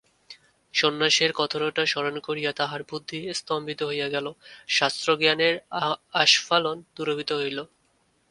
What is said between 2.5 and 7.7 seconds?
তাহার বুদ্ধি স্তম্ভিত হইয়া গেল, শাস্ত্রজ্ঞানের আস্ফালন দূরীভূত হইল।